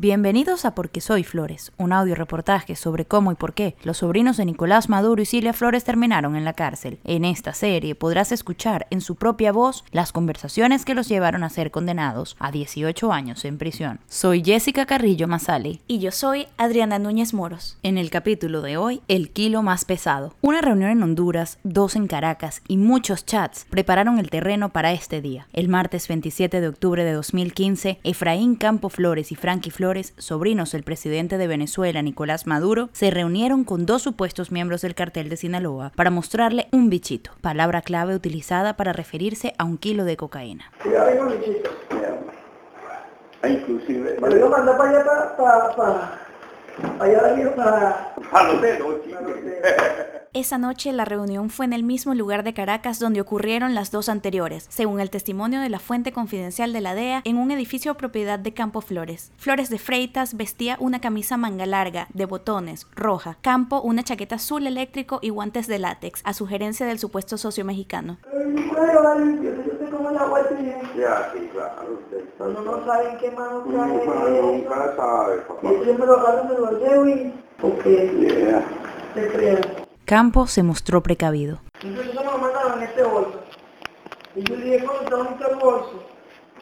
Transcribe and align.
Bienvenidos 0.00 0.64
a 0.64 0.76
Porque 0.76 1.00
Soy 1.00 1.24
Flores, 1.24 1.72
un 1.76 1.92
audio 1.92 2.14
reportaje 2.14 2.76
sobre 2.76 3.04
cómo 3.04 3.32
y 3.32 3.34
por 3.34 3.52
qué 3.52 3.74
los 3.82 3.96
sobrinos 3.96 4.36
de 4.36 4.44
Nicolás 4.44 4.88
Maduro 4.88 5.20
y 5.20 5.26
Cilia 5.26 5.52
Flores 5.52 5.82
terminaron 5.82 6.36
en 6.36 6.44
la 6.44 6.52
cárcel. 6.52 7.00
En 7.02 7.24
esta 7.24 7.52
serie 7.52 7.96
podrás 7.96 8.30
escuchar 8.30 8.86
en 8.90 9.00
su 9.00 9.16
propia 9.16 9.50
voz 9.50 9.84
las 9.90 10.12
conversaciones 10.12 10.84
que 10.84 10.94
los 10.94 11.08
llevaron 11.08 11.42
a 11.42 11.50
ser 11.50 11.72
condenados 11.72 12.36
a 12.38 12.52
18 12.52 13.12
años 13.12 13.44
en 13.44 13.58
prisión. 13.58 13.98
Soy 14.06 14.44
Jessica 14.44 14.86
Carrillo 14.86 15.26
Masali. 15.26 15.80
Y 15.88 15.98
yo 15.98 16.12
soy 16.12 16.46
Adriana 16.58 17.00
Núñez 17.00 17.34
Moros. 17.34 17.76
En 17.82 17.98
el 17.98 18.10
capítulo 18.10 18.62
de 18.62 18.76
hoy, 18.76 19.02
el 19.08 19.30
kilo 19.30 19.64
más 19.64 19.84
pesado. 19.84 20.32
Una 20.42 20.60
reunión 20.60 20.90
en 20.90 21.02
Honduras, 21.02 21.58
dos 21.64 21.96
en 21.96 22.06
Caracas 22.06 22.62
y 22.68 22.76
muchos 22.76 23.26
chats 23.26 23.66
prepararon 23.68 24.20
el 24.20 24.30
terreno 24.30 24.68
para 24.68 24.92
este 24.92 25.20
día. 25.20 25.48
El 25.52 25.68
martes 25.68 26.06
27 26.06 26.60
de 26.60 26.68
octubre 26.68 27.02
de 27.02 27.14
2015, 27.14 27.98
Efraín 28.04 28.54
Campo 28.54 28.90
Flores 28.90 29.32
y 29.32 29.34
Frankie 29.34 29.72
Flores 29.72 29.87
sobrinos 30.18 30.72
del 30.72 30.82
presidente 30.82 31.38
de 31.38 31.46
Venezuela, 31.46 32.02
Nicolás 32.02 32.46
Maduro, 32.46 32.88
se 32.92 33.10
reunieron 33.10 33.64
con 33.64 33.86
dos 33.86 34.02
supuestos 34.02 34.52
miembros 34.52 34.82
del 34.82 34.94
cartel 34.94 35.28
de 35.28 35.36
Sinaloa 35.36 35.92
para 35.96 36.10
mostrarle 36.10 36.68
un 36.72 36.90
bichito, 36.90 37.30
palabra 37.40 37.82
clave 37.82 38.14
utilizada 38.14 38.76
para 38.76 38.92
referirse 38.92 39.54
a 39.58 39.64
un 39.64 39.78
kilo 39.78 40.04
de 40.04 40.16
cocaína. 40.16 40.70
Inclusive. 43.48 44.16
Pero 44.20 44.38
yo 44.38 44.50
mandé 44.50 44.72
para 44.72 44.90
allá 44.90 45.04
para, 45.04 45.36
para, 45.36 45.76
para, 45.76 47.04
allá 47.04 47.54
para... 47.54 48.14
Para 48.30 48.52
los 48.52 48.62
dedos, 48.62 48.96
esa 50.32 50.58
noche 50.58 50.92
la 50.92 51.04
reunión 51.04 51.50
fue 51.50 51.66
en 51.66 51.72
el 51.72 51.82
mismo 51.82 52.14
lugar 52.14 52.42
de 52.44 52.54
Caracas 52.54 52.98
donde 52.98 53.20
ocurrieron 53.20 53.74
las 53.74 53.90
dos 53.90 54.08
anteriores, 54.08 54.66
según 54.68 55.00
el 55.00 55.10
testimonio 55.10 55.60
de 55.60 55.68
la 55.68 55.78
fuente 55.78 56.12
confidencial 56.12 56.72
de 56.72 56.80
la 56.80 56.94
DEA, 56.94 57.22
en 57.24 57.38
un 57.38 57.50
edificio 57.50 57.96
propiedad 57.96 58.38
de 58.38 58.54
Campo 58.54 58.80
Flores. 58.80 59.32
Flores 59.36 59.70
de 59.70 59.78
Freitas 59.78 60.36
vestía 60.36 60.76
una 60.80 61.00
camisa 61.00 61.36
manga 61.36 61.66
larga, 61.66 62.08
de 62.12 62.26
botones, 62.26 62.86
roja. 62.94 63.38
Campo 63.40 63.80
una 63.80 64.02
chaqueta 64.02 64.36
azul 64.36 64.66
eléctrico 64.66 65.18
y 65.22 65.30
guantes 65.30 65.66
de 65.66 65.78
látex, 65.78 66.20
a 66.24 66.32
sugerencia 66.32 66.86
del 66.86 66.98
supuesto 66.98 67.38
socio 67.38 67.64
mexicano. 67.64 68.18
Ya, 70.96 71.32
sí, 71.32 71.48
claro. 71.52 71.98
No, 72.38 72.62
no 72.62 72.84
saben 72.84 73.18
qué 73.18 73.30
mano 73.30 73.62
trae. 73.62 74.42
Nunca 74.42 74.94
sabe, 74.96 75.36
papá. 75.38 75.60
Yo 75.62 75.84
siempre 75.84 76.06
lo 76.06 76.20
agarro, 76.20 76.44
me 76.44 76.54
lo 76.54 76.78
llevo 76.78 77.08
y... 77.08 77.34
Porque... 77.60 78.64
Se 79.14 79.28
crean. 79.28 79.77
Campo 80.08 80.46
se 80.46 80.62
mostró 80.62 81.02
precavido. 81.02 81.60
Entonces 81.82 82.14
eso 82.14 82.24
me 82.24 82.30
lo 82.30 82.38
mandaron 82.38 82.78
en 82.78 82.88
este 82.88 83.02
bolso. 83.02 83.42
Y 84.34 84.42
yo 84.42 84.56
dije, 84.56 84.82
¿cómo 84.82 85.00
está 85.02 85.20
en 85.20 85.26
este 85.26 85.54
bolso? 85.56 86.02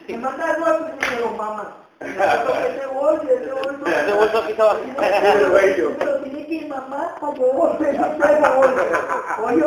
Me 0.05 0.17
manda 0.17 0.51
el 0.51 0.59
bolso 0.59 0.85
y 0.89 1.15
me 1.15 1.21
lo 1.21 1.31
mama. 1.31 1.77
Ese 2.01 2.87
bolso, 2.87 3.23
ese 3.23 3.51
bolso. 3.53 3.85
Ese 3.85 4.13
bolso 4.13 4.37
aquí 4.39 4.51
estaba. 4.51 4.73
Pero 5.97 6.23
tiene 6.23 6.45
que 6.45 6.53
ir 6.55 6.67
mamá 6.67 7.15
para 7.21 7.33
que 7.35 7.39
volver 7.39 8.01
a 8.01 8.11
ese 8.11 8.57
bolso. 8.57 8.81
Oye, 9.45 9.65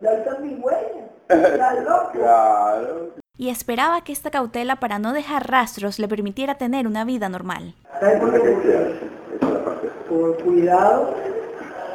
ya 0.00 0.12
están 0.14 0.42
mis 0.42 0.58
huellas. 0.58 0.90
Está 1.28 1.74
loco. 1.74 2.10
Claro. 2.14 3.10
Y 3.36 3.50
esperaba 3.50 4.00
que 4.02 4.10
esta 4.10 4.32
cautela 4.32 4.80
para 4.80 4.98
no 4.98 5.12
dejar 5.12 5.48
rastros 5.48 6.00
le 6.00 6.08
permitiera 6.08 6.56
tener 6.56 6.88
una 6.88 7.04
vida 7.04 7.28
normal. 7.28 7.76
Por 10.08 10.42
cuidado 10.42 11.31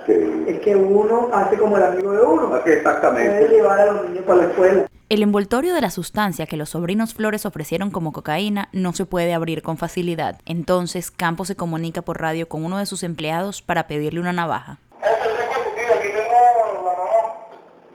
es 0.08 0.60
que 0.60 0.76
uno 0.76 1.30
hace 1.34 1.58
como 1.58 1.78
el 1.78 1.84
amigo 1.84 2.12
de 2.12 2.22
uno. 2.22 2.58
exactamente. 2.66 3.30
Puede 3.30 3.50
llevar 3.50 3.80
a 3.80 3.92
los 3.92 4.10
niños 4.10 4.24
para 4.26 4.42
la 4.42 4.48
escuela. 4.48 4.88
El 5.10 5.24
envoltorio 5.24 5.74
de 5.74 5.82
la 5.82 5.90
sustancia 5.90 6.46
que 6.46 6.58
los 6.58 6.70
sobrinos 6.70 7.14
Flores 7.14 7.46
ofrecieron 7.46 7.92
como 7.92 8.12
cocaína 8.12 8.70
no 8.74 8.94
se 8.94 9.06
puede 9.06 9.34
abrir 9.34 9.62
con 9.62 9.78
facilidad. 9.78 10.40
Entonces, 10.46 11.12
Campos 11.12 11.48
se 11.48 11.56
comunica 11.56 12.02
por 12.02 12.20
radio 12.20 12.50
con 12.50 12.66
uno 12.66 12.78
de 12.78 12.86
sus 12.86 13.04
empleados 13.04 13.62
para 13.62 13.88
pedirle 13.88 14.20
una 14.20 14.34
navaja. 14.34 14.80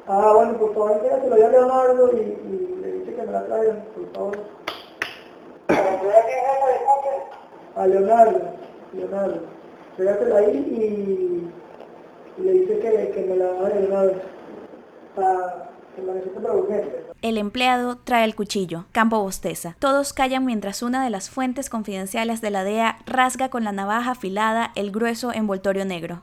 Ah, 0.08 0.32
bueno, 0.34 0.58
por 0.58 0.74
favor, 0.74 1.00
se 1.22 1.28
lo 1.28 1.34
a 1.34 1.50
Leonardo 1.50 2.10
y, 2.14 2.20
y, 2.20 2.80
le 2.82 2.92
dice 2.92 3.14
que 3.14 3.22
me 3.22 3.32
la 3.32 3.46
traigan, 3.46 3.84
por 3.94 4.12
favor. 4.14 4.38
A 7.76 7.86
Leonardo, 7.86 8.40
Leonardo. 8.92 9.40
Tráigatela 9.96 10.38
ahí 10.38 10.56
y 10.56 11.52
le 12.38 12.52
dice 12.52 12.78
que, 12.78 13.26
me 13.28 13.36
la 13.36 13.52
va 13.52 13.66
a 13.66 13.70
de 13.70 13.86
una 13.86 14.02
vez 14.02 14.16
para 15.14 15.70
que 15.94 16.02
la 16.02 16.14
necesite 16.14 16.40
para 16.40 16.54
urgente. 16.54 17.06
El 17.20 17.38
empleado 17.38 17.98
trae 18.02 18.24
el 18.24 18.34
cuchillo, 18.34 18.86
Campo 18.92 19.22
bosteza. 19.22 19.76
Todos 19.78 20.12
callan 20.12 20.44
mientras 20.44 20.82
una 20.82 21.04
de 21.04 21.10
las 21.10 21.30
fuentes 21.30 21.70
confidenciales 21.70 22.40
de 22.40 22.50
la 22.50 22.64
DEA 22.64 22.98
rasga 23.06 23.48
con 23.48 23.64
la 23.64 23.72
navaja 23.72 24.12
afilada 24.12 24.72
el 24.74 24.90
grueso 24.90 25.32
envoltorio 25.32 25.84
negro. 25.84 26.22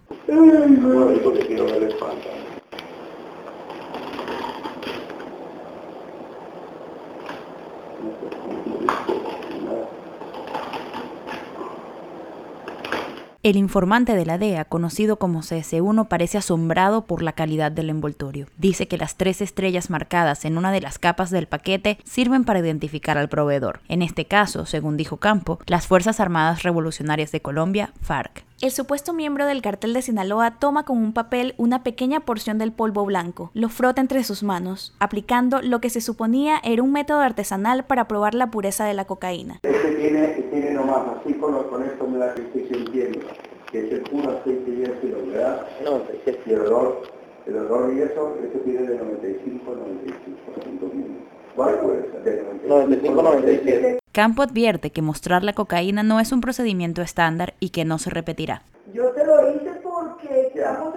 El 13.50 13.58
informante 13.58 14.14
de 14.14 14.28
la 14.28 14.38
DEA, 14.38 14.66
conocido 14.66 15.18
como 15.18 15.42
CS1, 15.42 16.08
parece 16.08 16.38
asombrado 16.38 17.08
por 17.08 17.24
la 17.24 17.34
calidad 17.34 17.72
del 17.72 17.90
envoltorio. 17.90 18.46
Dice 18.60 18.88
que 18.88 19.00
las 19.00 19.16
tres 19.16 19.42
estrellas 19.42 19.90
marcadas 19.90 20.46
en 20.46 20.56
una 20.56 20.72
de 20.72 20.82
las 20.82 21.00
capas 21.00 21.32
del 21.32 21.48
paquete 21.48 21.98
sirven 22.04 22.44
para 22.44 22.60
identificar 22.60 23.18
al 23.18 23.28
proveedor. 23.28 23.80
En 23.88 24.04
este 24.04 24.26
caso, 24.26 24.68
según 24.68 24.98
dijo 24.98 25.18
Campo, 25.18 25.58
las 25.66 25.88
Fuerzas 25.88 26.20
Armadas 26.20 26.62
Revolucionarias 26.62 27.32
de 27.32 27.42
Colombia, 27.42 27.92
FARC. 28.04 28.44
El 28.62 28.72
supuesto 28.72 29.14
miembro 29.14 29.46
del 29.46 29.62
cartel 29.62 29.94
de 29.94 30.02
Sinaloa 30.02 30.60
toma 30.60 30.84
con 30.84 30.98
un 30.98 31.14
papel 31.14 31.54
una 31.56 31.82
pequeña 31.82 32.20
porción 32.20 32.58
del 32.58 32.74
polvo 32.74 33.06
blanco, 33.06 33.52
lo 33.54 33.70
frota 33.70 34.02
entre 34.02 34.22
sus 34.26 34.44
manos, 34.44 34.94
aplicando 35.00 35.62
lo 35.62 35.80
que 35.80 35.90
se 35.90 36.02
suponía 36.02 36.60
era 36.66 36.84
un 36.84 36.92
método 36.92 37.22
artesanal 37.22 37.86
para 37.86 38.10
probar 38.10 38.34
la 38.34 38.52
pureza 38.52 38.84
de 38.84 38.94
la 38.94 39.06
cocaína. 39.06 39.62
Este 39.64 39.92
tiene, 39.96 40.28
tiene 40.52 40.72
nomás, 40.72 41.04
así 41.22 41.36
con, 41.36 41.54
con 41.70 41.86
esto 41.86 42.06
me 42.06 42.18
da 42.18 42.36
que 42.36 42.42
estoy 42.42 42.68
sintiendo, 42.70 43.20
que 43.72 43.80
es 43.80 43.94
el 43.94 44.02
puro 44.02 44.30
aceite 44.30 44.72
y 44.72 44.84
ácido, 44.84 45.26
¿verdad? 45.28 45.66
No, 45.86 46.02
el 46.26 46.60
olor, 46.60 47.04
el 47.46 47.56
olor 47.56 47.94
y 47.94 48.02
eso, 48.02 48.36
eso 48.44 48.60
tiene 48.66 48.82
de 48.82 48.98
95 48.98 49.72
a 49.72 49.76
95 49.76 50.96
minutos. 50.96 51.39
95-97. 51.56 54.00
Campo 54.12 54.42
advierte 54.42 54.92
que 54.92 55.02
mostrar 55.02 55.44
la 55.44 55.54
cocaína 55.54 56.04
no 56.04 56.20
es 56.20 56.32
un 56.32 56.42
procedimiento 56.42 57.02
estándar 57.02 57.54
y 57.60 57.70
que 57.70 57.86
no 57.86 57.98
se 58.00 58.10
repetirá. 58.10 58.64
Yo 58.94 59.10
te 59.12 59.26
lo 59.26 59.56
hice 59.56 59.72
porque 59.84 60.52
estamos 60.54 60.89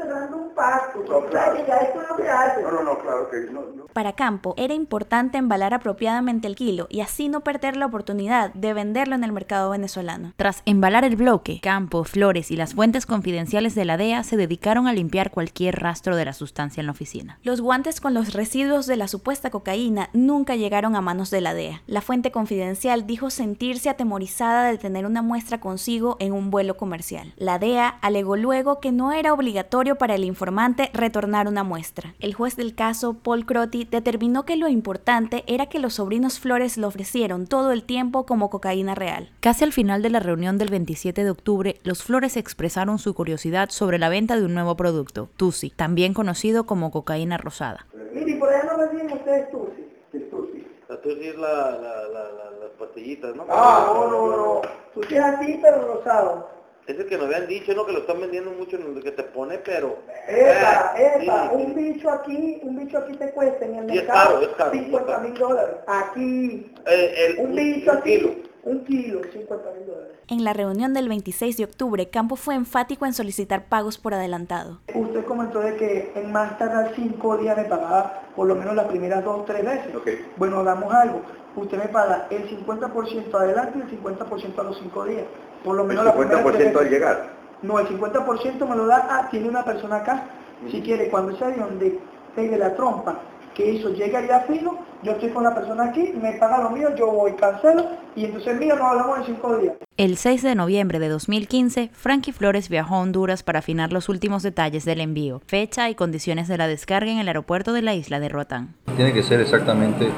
cerrando 0.63 0.99
un 0.99 1.07
pacto. 1.07 1.21
No, 1.23 1.31
claro. 1.31 1.67
ya 1.67 1.77
esto 1.77 2.03
no 2.09 2.17
se 2.17 2.29
hace. 2.29 2.63
No, 2.63 2.71
no, 2.71 2.83
no, 2.83 2.99
claro 2.99 3.31
que 3.31 3.41
no, 3.53 3.63
no. 3.77 3.83
Para 3.93 4.15
Campo 4.15 4.55
era 4.57 4.75
importante 4.75 5.39
embalar 5.39 5.75
apropiadamente 5.75 6.49
el 6.49 6.57
kilo 6.57 6.87
y 6.89 7.01
así 7.01 7.29
no 7.29 7.41
perder 7.41 7.77
la 7.77 7.87
oportunidad 7.87 8.53
de 8.55 8.73
venderlo 8.73 9.15
en 9.15 9.25
el 9.25 9.33
mercado 9.33 9.71
venezolano. 9.71 10.33
Tras 10.37 10.63
embalar 10.65 11.05
el 11.05 11.17
bloque, 11.17 11.61
Campo, 11.63 12.05
Flores 12.05 12.51
y 12.51 12.57
las 12.57 12.75
fuentes 12.75 13.05
confidenciales 13.07 13.75
de 13.75 13.85
la 13.85 13.97
DEA 13.97 14.23
se 14.23 14.37
dedicaron 14.37 14.87
a 14.87 14.93
limpiar 14.93 15.31
cualquier 15.31 15.81
rastro 15.81 16.17
de 16.17 16.25
la 16.25 16.33
sustancia 16.33 16.81
en 16.81 16.87
la 16.87 16.93
oficina. 16.93 17.39
Los 17.43 17.61
guantes 17.61 18.01
con 18.01 18.15
los 18.15 18.33
residuos 18.33 18.87
de 18.87 18.97
la 18.97 19.09
supuesta 19.09 19.51
cocaína 19.51 20.09
nunca 20.15 20.57
llegaron 20.57 20.97
a 20.97 21.01
manos 21.01 21.31
de 21.31 21.41
la 21.41 21.55
DEA. 21.55 21.83
La 21.87 22.01
fuente 22.01 22.33
confidencial 22.33 23.07
dijo 23.07 23.31
sentirse 23.31 23.91
atemorizada 23.91 24.71
de 24.71 24.79
tener 24.79 25.05
una 25.05 25.23
muestra 25.23 25.61
consigo 25.61 26.17
en 26.19 26.33
un 26.33 26.51
vuelo 26.51 26.77
comercial. 26.77 27.35
La 27.37 27.59
DEA 27.59 27.89
alegó 27.89 28.37
luego 28.37 28.81
que 28.81 28.93
no 28.93 29.13
era 29.13 29.33
obligatorio 29.35 29.97
para 29.97 30.15
el 30.15 30.25
informante 30.53 30.91
retornar 30.93 31.49
una 31.49 31.65
muestra. 31.65 32.15
El 32.21 32.35
juez 32.35 32.57
del 32.57 32.75
caso, 32.75 33.15
Paul 33.15 33.47
Crotty, 33.47 33.87
determinó 33.91 34.45
que 34.45 34.57
lo 34.57 34.69
importante 34.69 35.45
era 35.47 35.65
que 35.65 35.79
los 35.79 35.95
sobrinos 35.95 36.41
Flores 36.41 36.77
lo 36.77 36.89
ofrecieron 36.89 37.47
todo 37.47 37.73
el 37.73 37.85
tiempo 37.85 38.27
como 38.27 38.51
cocaína 38.51 38.95
real. 38.95 39.31
Casi 39.41 39.65
al 39.65 39.73
final 39.73 40.03
de 40.03 40.11
la 40.11 40.21
reunión 40.21 40.59
del 40.59 40.69
27 40.69 41.25
de 41.25 41.31
octubre, 41.31 41.77
los 41.85 42.03
Flores 42.03 42.37
expresaron 42.37 42.99
su 42.99 43.15
curiosidad 43.15 43.71
sobre 43.71 43.99
la 43.99 44.11
venta 44.11 44.37
de 44.37 44.45
un 44.45 44.53
nuevo 44.53 44.77
producto, 44.77 45.31
Tusi, 45.39 45.71
también 45.71 46.13
conocido 46.13 46.67
como 46.67 46.91
cocaína 46.91 47.39
rosada. 47.39 47.87
Mire, 48.13 48.37
por 48.37 48.51
allá 48.51 48.65
no 48.65 48.93
me 48.93 49.15
ustedes 49.15 49.51
Tusi. 49.51 49.87
¿Qué 50.11 50.19
es 50.19 50.31
Tusi? 50.31 50.67
La 50.87 51.01
Tusi 51.01 51.29
es 51.29 51.37
la, 51.37 51.71
la, 51.71 52.09
la, 52.13 52.25
las 52.61 52.71
pastillitas, 52.79 53.35
¿no? 53.35 53.47
Ah, 53.49 53.91
no, 53.95 54.11
no, 54.11 54.37
no. 54.37 54.61
Tusi 54.93 55.15
es 55.15 55.23
así, 55.23 55.59
pero 55.63 55.95
rosado. 55.95 56.62
Es 56.87 56.99
el 56.99 57.07
que 57.07 57.17
nos 57.17 57.27
habían 57.27 57.47
dicho, 57.47 57.73
¿no? 57.75 57.87
Que 57.87 57.93
lo 57.93 58.01
están 58.01 58.21
vendiendo 58.21 58.51
mucho 58.51 58.77
en 58.77 59.01
que 59.01 59.13
te 59.13 59.23
pone, 59.23 59.59
pero... 59.59 59.99
Esa, 60.27 60.95
esa, 60.97 61.53
un 61.53 61.75
bicho 61.75 62.11
aquí, 62.11 62.61
un 62.65 62.77
bicho 62.77 62.99
aquí 62.99 63.13
te 63.15 63.31
cuesta 63.31 63.65
en 63.65 63.77
el 63.77 63.85
mercado 63.85 64.43
es 64.43 64.49
caro, 64.49 64.73
es 64.73 64.81
caro, 64.89 65.05
50 65.05 65.19
mil 65.19 65.35
dólares. 65.35 65.77
Aquí, 65.87 66.73
el, 66.87 67.39
un 67.39 67.55
bicho 67.55 67.93
aquí, 67.93 68.17
kilo. 68.19 68.35
un 68.65 68.85
kilo, 68.85 69.21
50 69.33 69.71
mil 69.75 69.87
dólares. 69.87 70.13
En 70.29 70.45
la 70.45 70.53
reunión 70.53 70.93
del 70.93 71.09
26 71.09 71.57
de 71.57 71.65
octubre, 71.65 72.09
Campo 72.09 72.35
fue 72.35 72.57
enfático 72.57 73.07
en 73.07 73.13
solicitar 73.13 73.67
pagos 73.67 73.99
por 73.99 74.15
adelantado. 74.15 74.81
Usted 74.93 75.25
comentó 75.25 75.61
de 75.61 75.77
que 75.77 76.13
en 76.17 76.33
más 76.33 76.59
tardar 76.59 76.93
cinco 76.97 77.37
días 77.37 77.57
me 77.57 77.65
pagaba 77.65 78.23
por 78.35 78.49
lo 78.49 78.57
menos 78.57 78.75
las 78.75 78.87
primeras 78.87 79.25
dos 79.25 79.41
o 79.41 79.43
tres 79.45 79.65
veces. 79.65 79.95
Okay. 79.95 80.27
Bueno, 80.37 80.65
damos 80.65 80.93
algo. 80.93 81.23
Usted 81.55 81.79
me 81.79 81.89
paga 81.89 82.27
el 82.31 82.49
50% 82.49 83.35
adelante 83.35 83.79
y 83.79 83.83
el 83.83 84.03
50% 84.03 84.59
a 84.59 84.63
los 84.63 84.79
cinco 84.79 85.05
días 85.05 85.25
por 85.65 85.77
lo 85.77 85.85
menos 85.85 86.05
¿El 86.05 86.11
la 86.11 86.17
primera 86.17 86.45
50% 86.45 86.81
al 86.81 86.91
llegar? 86.91 87.31
No, 87.63 87.79
el 87.79 87.87
50% 87.87 88.69
me 88.69 88.77
lo 88.77 88.87
da, 88.87 89.07
ah, 89.09 89.29
tiene 89.31 89.49
una 89.49 89.65
persona 89.65 89.97
acá. 89.97 90.25
Si 90.71 90.81
quiere, 90.81 91.09
cuando 91.09 91.33
ese 91.33 91.45
avión 91.45 91.79
de, 91.79 91.99
pegue 92.35 92.59
la 92.59 92.75
trompa, 92.75 93.21
que 93.55 93.77
eso 93.77 93.91
llegue 93.91 94.17
allá 94.17 94.41
fino, 94.41 94.79
yo 95.03 95.13
estoy 95.13 95.31
con 95.31 95.45
la 95.45 95.55
persona 95.55 95.85
aquí, 95.85 96.13
me 96.21 96.33
paga 96.33 96.63
lo 96.63 96.71
mío, 96.71 96.95
yo 96.97 97.09
voy, 97.09 97.33
cancelo, 97.35 97.87
y 98.17 98.25
entonces 98.25 98.59
mío 98.59 98.75
nos 98.77 98.85
hablamos 98.87 99.19
en 99.19 99.25
cinco 99.27 99.57
días. 99.59 99.75
El 99.97 100.17
6 100.17 100.43
de 100.43 100.55
noviembre 100.55 100.99
de 100.99 101.09
2015, 101.09 101.91
Frankie 101.93 102.33
Flores 102.33 102.69
viajó 102.69 102.97
a 102.97 103.01
Honduras 103.01 103.43
para 103.43 103.59
afinar 103.59 103.93
los 103.93 104.09
últimos 104.09 104.43
detalles 104.43 104.85
del 104.85 105.01
envío, 105.01 105.43
fecha 105.47 105.91
y 105.91 105.95
condiciones 105.95 106.49
de 106.49 106.59
la 106.59 106.67
descarga 106.67 107.11
en 107.11 107.19
el 107.19 107.29
aeropuerto 107.29 107.73
de 107.73 107.83
la 107.83 107.95
isla 107.95 108.19
de 108.19 108.29
Roatán. 108.29 108.75
Tiene 108.97 109.13
que 109.13 109.23
ser 109.23 109.41
exactamente 109.41 110.11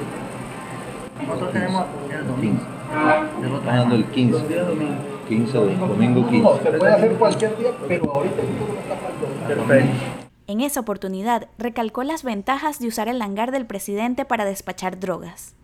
Nosotros 1.26 1.52
tenemos 1.52 1.84
el 2.10 2.26
domingo. 2.26 2.60
15. 2.60 3.44
Estamos 3.44 3.64
dando 3.64 3.94
el 3.94 4.04
15. 4.04 4.38
15, 5.28 5.58
domingo 5.58 6.28
15. 6.28 6.48
Se 6.62 6.78
puede 6.78 6.92
hacer 6.92 7.12
cualquier 7.14 7.56
día, 7.58 7.70
pero 7.88 8.12
ahorita 8.14 8.42
Perfecto. 9.48 9.90
En 10.46 10.60
esa 10.60 10.80
oportunidad, 10.80 11.48
recalcó 11.56 12.02
las 12.04 12.22
ventajas 12.22 12.78
de 12.78 12.88
usar 12.88 13.08
el 13.08 13.22
hangar 13.22 13.50
del 13.50 13.64
presidente 13.64 14.26
para 14.26 14.44
despachar 14.44 15.00
drogas. 15.00 15.54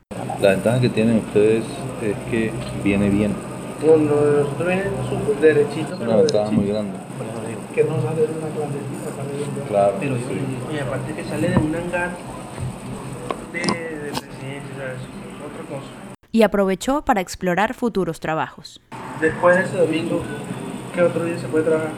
La 0.41 0.51
ventaja 0.51 0.81
que 0.81 0.89
tienen 0.89 1.19
ustedes 1.19 1.65
es 2.03 2.17
que 2.31 2.51
viene 2.83 3.11
bien. 3.11 3.35
Cuando 3.85 4.15
nosotros 4.15 4.67
viene 4.67 4.85
súper 5.09 5.37
derechito. 5.41 5.95
Es 5.95 6.01
una 6.01 6.17
ventaja 6.17 6.51
muy 6.51 6.67
grande. 6.67 6.99
Que 7.75 7.85
no 7.85 8.01
sale 8.03 8.23
de 8.23 8.33
una 8.33 8.49
clandestina, 8.49 9.05
sale 9.17 9.33
de 9.37 9.61
un 9.61 9.69
Claro. 9.69 9.95
Pero 10.01 10.17
sí. 10.17 10.75
y 10.75 10.79
aparte 10.79 11.13
que 11.15 11.25
sale 11.25 11.49
de 11.51 11.59
un 11.59 11.75
hangar 11.75 12.11
de, 13.53 13.61
de 13.61 14.11
presidencia, 14.11 14.75
¿sabes? 14.77 15.01
Cosa. 15.71 15.87
Y 16.33 16.43
aprovechó 16.43 17.05
para 17.05 17.21
explorar 17.23 17.73
futuros 17.75 18.21
trabajos. 18.21 18.81
Después 19.21 19.57
de 19.57 19.65
ese 19.65 19.79
domingo, 19.79 20.23
¿qué 20.95 21.03
otro 21.03 21.25
día 21.25 21.39
se 21.39 21.49
puede 21.49 21.65
trabajar? 21.65 21.93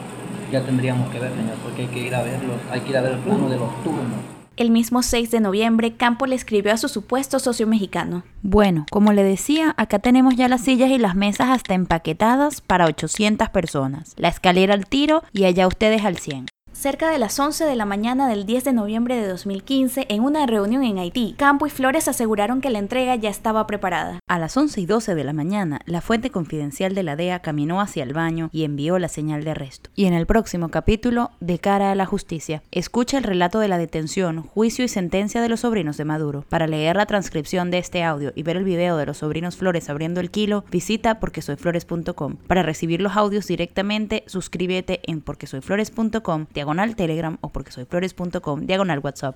Ya 0.51 0.61
tendríamos 0.61 1.11
que 1.11 1.19
ver, 1.19 1.31
señor, 1.31 1.55
porque 1.63 1.81
hay 1.81 1.87
que 1.87 1.99
ir 1.99 2.15
a 2.15 2.23
verlos, 2.23 2.57
hay 2.71 2.79
que 2.81 2.89
ir 2.89 2.97
a 2.97 3.01
ver 3.01 3.13
el 3.13 3.19
plano 3.19 3.49
de 3.49 3.57
los 3.57 3.83
turnos. 3.83 4.19
El 4.55 4.69
mismo 4.69 5.01
6 5.01 5.31
de 5.31 5.39
noviembre, 5.39 5.93
Campo 5.93 6.27
le 6.27 6.35
escribió 6.35 6.71
a 6.71 6.77
su 6.77 6.87
supuesto 6.87 7.39
socio 7.39 7.65
mexicano. 7.65 8.21
Bueno, 8.43 8.85
como 8.91 9.11
le 9.11 9.23
decía, 9.23 9.73
acá 9.77 9.97
tenemos 9.97 10.35
ya 10.35 10.47
las 10.47 10.61
sillas 10.61 10.91
y 10.91 10.99
las 10.99 11.15
mesas 11.15 11.49
hasta 11.49 11.73
empaquetadas 11.73 12.61
para 12.61 12.85
800 12.85 13.49
personas, 13.49 14.13
la 14.15 14.27
escalera 14.27 14.75
al 14.75 14.85
tiro 14.85 15.23
y 15.33 15.45
allá 15.45 15.67
ustedes 15.67 16.05
al 16.05 16.17
100. 16.17 16.45
Cerca 16.83 17.09
de 17.09 17.17
las 17.17 17.39
11 17.39 17.63
de 17.63 17.77
la 17.77 17.85
mañana 17.85 18.27
del 18.27 18.45
10 18.45 18.65
de 18.65 18.73
noviembre 18.73 19.15
de 19.15 19.25
2015, 19.25 20.05
en 20.09 20.21
una 20.21 20.45
reunión 20.45 20.83
en 20.83 20.97
Haití, 20.97 21.33
Campo 21.37 21.65
y 21.65 21.69
Flores 21.69 22.09
aseguraron 22.09 22.59
que 22.59 22.69
la 22.69 22.79
entrega 22.79 23.15
ya 23.15 23.29
estaba 23.29 23.65
preparada. 23.67 24.19
A 24.27 24.37
las 24.37 24.57
11 24.57 24.81
y 24.81 24.85
12 24.85 25.15
de 25.15 25.23
la 25.23 25.31
mañana, 25.31 25.79
la 25.85 26.01
fuente 26.01 26.29
confidencial 26.29 26.93
de 26.93 27.03
la 27.03 27.15
DEA 27.15 27.39
caminó 27.39 27.79
hacia 27.79 28.03
el 28.03 28.11
baño 28.11 28.49
y 28.51 28.65
envió 28.65 28.99
la 28.99 29.07
señal 29.07 29.45
de 29.45 29.51
arresto. 29.51 29.91
Y 29.95 30.07
en 30.07 30.13
el 30.13 30.25
próximo 30.25 30.67
capítulo, 30.67 31.31
De 31.39 31.57
cara 31.57 31.89
a 31.89 31.95
la 31.95 32.05
justicia, 32.05 32.63
escucha 32.71 33.17
el 33.17 33.23
relato 33.23 33.61
de 33.61 33.69
la 33.69 33.77
detención, 33.77 34.43
juicio 34.43 34.83
y 34.83 34.89
sentencia 34.89 35.41
de 35.41 35.47
los 35.47 35.61
sobrinos 35.61 35.95
de 35.95 36.03
Maduro. 36.03 36.43
Para 36.49 36.67
leer 36.67 36.97
la 36.97 37.05
transcripción 37.05 37.71
de 37.71 37.77
este 37.77 38.03
audio 38.03 38.33
y 38.35 38.43
ver 38.43 38.57
el 38.57 38.65
video 38.65 38.97
de 38.97 39.05
los 39.05 39.19
sobrinos 39.19 39.55
Flores 39.55 39.89
abriendo 39.89 40.19
el 40.19 40.31
kilo, 40.31 40.65
visita 40.69 41.21
porquesoyflores.com. 41.21 42.35
Para 42.45 42.61
recibir 42.61 42.99
los 42.99 43.15
audios 43.15 43.47
directamente, 43.47 44.25
suscríbete 44.27 44.99
en 45.09 45.21
porquesoyflores.com, 45.21 46.47
diagonal 46.73 46.95
Telegram 46.95 47.37
o 47.41 47.49
porquesoyflores.com, 47.49 48.65
diagonal 48.65 48.99
WhatsApp. 49.03 49.31